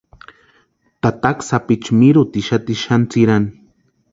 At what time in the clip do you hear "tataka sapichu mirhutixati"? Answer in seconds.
1.03-2.73